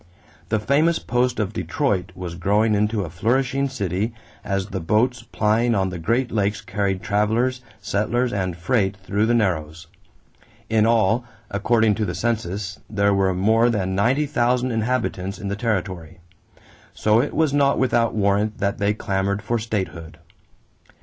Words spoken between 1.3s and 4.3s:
of Detroit was growing into a flourishing city